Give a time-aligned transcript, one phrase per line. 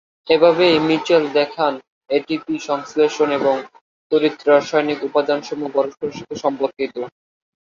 [0.27, 1.73] এভাবেই মিচেল দেখান,
[2.09, 3.55] এটিপি সংশ্লেষণ এবং
[4.11, 6.95] তড়িৎ-রাসায়নিক উপাদানসমূহ পরস্পরের সাথে সম্পর্কিত।